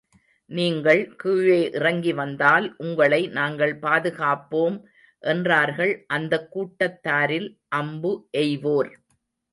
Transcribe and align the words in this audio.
நீங்கள் 0.49 1.15
கீழே 1.15 1.69
இறங்கி 1.71 2.13
வந்தால், 2.13 2.75
உங்களை 2.77 3.27
நாங்கள் 3.27 3.79
பாதுகாப்போம் 3.79 4.77
என்றார்கள் 5.23 6.05
அந்தக் 6.07 6.49
கூட்டத்தாரில் 6.51 7.49
அம்பு 7.67 8.13
எய்வோர். 8.37 8.91